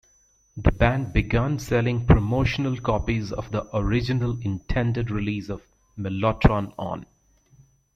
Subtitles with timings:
[0.57, 5.61] The band began selling promotional copies of the original intended release of
[5.95, 7.05] Mellotron On!